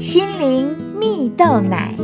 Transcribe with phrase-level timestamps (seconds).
[0.00, 1.94] 心灵蜜豆奶。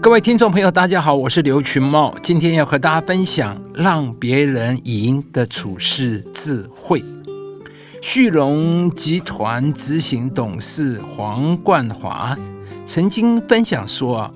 [0.00, 7.02] 各位听众朋友，大家好，我是刘群茂，今天要和大家分享让别人赢的处事智慧。
[8.00, 12.38] 旭荣集团执行董事黄冠华
[12.86, 14.30] 曾经分享说啊，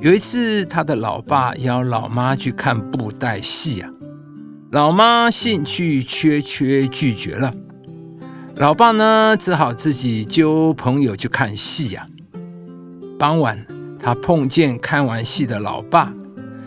[0.00, 3.88] 有一次他的老爸邀老妈去看布袋戏啊，
[4.72, 7.54] 老妈兴趣缺缺拒绝了，
[8.58, 12.08] 老爸呢只好自己揪朋友去看戏呀。
[13.18, 13.64] 傍晚。
[14.00, 16.14] 他碰见看完戏的老爸，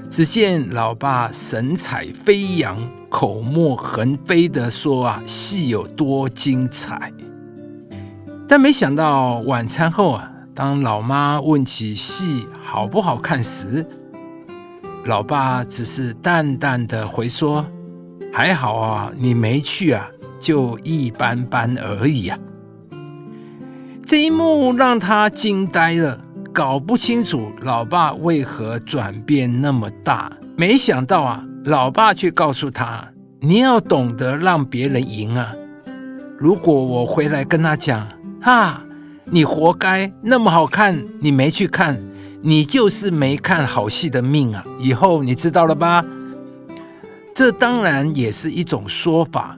[0.10, 2.78] 只见老爸神采飞扬、
[3.10, 7.12] 口沫横飞的说：“啊，戏有多精彩！”
[8.50, 13.86] 但没想到晚餐后啊，当老妈问起戏好不好看时，
[15.06, 17.66] 老爸只是淡淡的回说
[18.34, 20.06] ：“还好啊，你没去啊，
[20.42, 22.38] 就一般般而已啊。”
[24.06, 26.20] 这一幕让他惊呆了。
[26.54, 33.08] 搞不清楚老爸为何转变那么大，没想到啊，老爸却告诉他
[33.40, 35.54] ：“你要懂得让别人赢啊！
[36.38, 38.06] 如果我回来跟他讲，
[38.42, 38.84] 哈，
[39.24, 41.98] 你活该，那么好看你没去看，
[42.42, 44.62] 你就是没看好戏的命啊！
[44.78, 46.04] 以后你知道了吧？”
[47.34, 49.58] 这当然也是一种说法，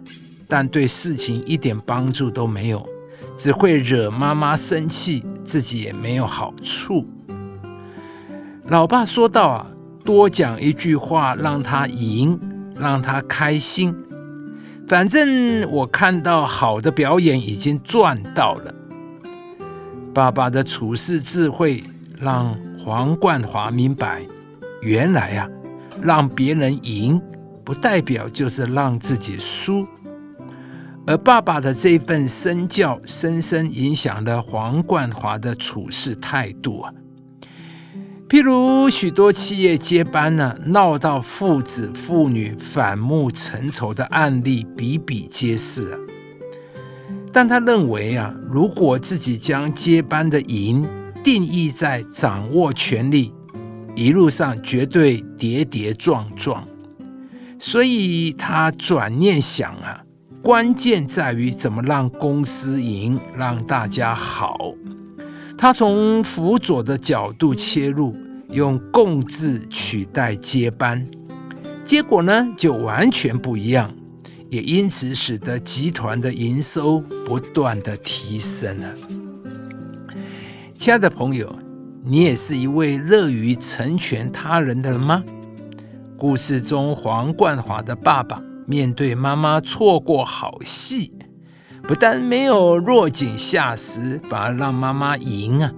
[0.53, 2.87] 但对事情一点帮助都没有。
[3.35, 7.07] 只会惹妈妈生气，自己也没有好处。
[8.67, 9.67] 老爸说道：“啊，
[10.05, 12.39] 多讲一句话，让他赢，
[12.75, 13.95] 让他开心。
[14.87, 18.71] 反正我看到好的表演已经赚到了。”
[20.13, 21.83] 爸爸的处事智慧
[22.19, 24.21] 让黄冠华明白，
[24.83, 25.49] 原来啊，
[26.03, 27.19] 让别人赢，
[27.63, 29.87] 不代表就是让自己输。
[31.05, 36.93] 而爸爸的这份身教，深深影响了黄冠华的处事态度啊。
[38.29, 45.99] 譬如许多企业接班呢，闹到父子父女反目成仇的案例比比皆是。
[47.31, 50.87] 但他认为啊，如果自己将接班的赢
[51.23, 53.33] 定义在掌握权力，
[53.95, 56.65] 一路上绝对跌跌撞撞。
[57.59, 60.02] 所以他转念想啊。
[60.43, 64.73] 关键在于怎么让公司赢，让大家好。
[65.57, 68.13] 他从辅佐的角度切入，
[68.49, 71.07] 用共治取代接班，
[71.85, 73.89] 结果呢就完全不一样，
[74.49, 78.93] 也因此使得集团的营收不断的提升了。
[80.73, 81.57] 亲爱的朋友，
[82.03, 85.23] 你也是一位乐于成全他人的人吗？
[86.17, 88.43] 故事中黄冠华的爸爸。
[88.65, 91.11] 面对妈妈错过好戏，
[91.83, 95.71] 不但没有落井下石，反而让妈妈赢啊！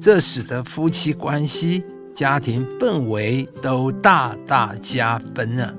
[0.00, 1.84] 这使得夫妻关系、
[2.14, 5.74] 家庭氛围都大大加分啊！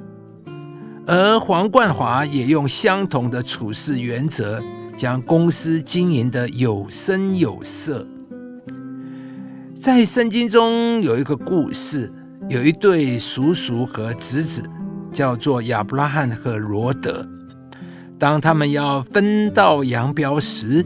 [1.05, 4.61] 而黄冠华也用相同的处事原则，
[4.95, 8.07] 将公司经营的有声有色。
[9.77, 12.11] 在圣经中有一个故事，
[12.49, 14.63] 有一对叔叔和侄子。
[15.13, 17.25] 叫做亚伯拉罕和罗德。
[18.17, 20.85] 当他们要分道扬镳时，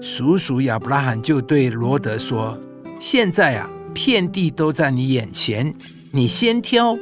[0.00, 2.58] 叔叔亚伯拉罕就对罗德说
[3.00, 5.74] ：“现在啊，遍地都在你眼前，
[6.12, 6.96] 你先挑。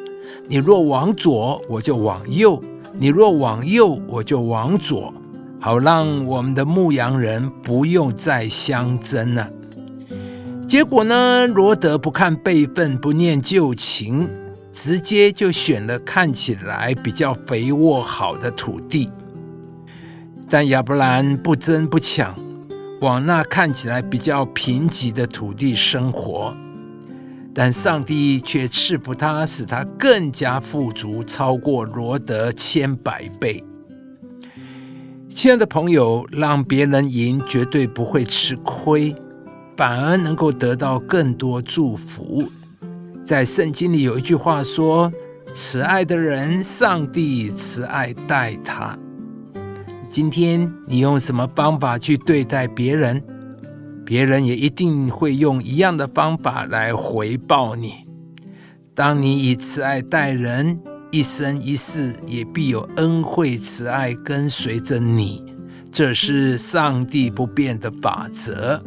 [0.49, 2.61] 你若往左，我就往右；
[2.99, 5.13] 你若往右，我就往左，
[5.61, 9.51] 好让我们的牧羊人不用再相争了。”
[10.69, 14.31] 结果呢，罗德不看辈分，不念旧情。
[14.73, 19.11] 直接就选了看起来比较肥沃好的土地，
[20.49, 22.35] 但亚伯兰不争不抢，
[23.03, 26.57] 往那看起来比较贫瘠的土地生活，
[27.55, 33.63] 但上帝却赐福他，使他更加富足，超过罗德千百倍。
[35.29, 39.15] 亲爱的朋友，让别人赢绝对不会吃亏，
[39.77, 42.51] 反而能够得到更多祝福。
[43.25, 45.11] 在圣经里有一句话说
[45.55, 48.99] ：“慈爱的人，上帝慈爱待他。”
[50.11, 53.23] 今天你用什么方法去对待别人，
[54.05, 58.07] 别人也一定会用一样的方法来回报你。
[58.95, 60.79] 当你以慈爱待人，
[61.11, 65.45] 一生一世也必有恩惠慈爱跟随着你。
[65.91, 68.83] 这是上帝不变的法则。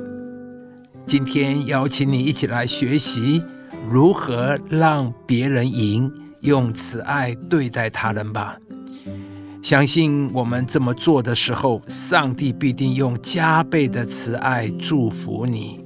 [1.05, 3.41] 今天邀请你一起来学习。
[3.87, 6.11] 如何让别人赢？
[6.41, 8.55] 用慈爱对待他人吧。
[9.63, 15.79] 相信我们这么做的时候，上帝必定用加倍的慈爱祝福你。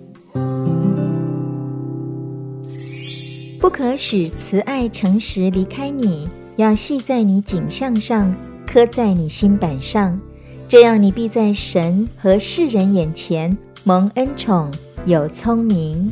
[3.61, 8.35] 不可使慈爱诚实离开你，要系在你颈项上，
[8.67, 10.19] 刻在你心板上，
[10.67, 14.69] 这样你必在神和世人眼前蒙恩宠，
[15.05, 16.11] 有聪明。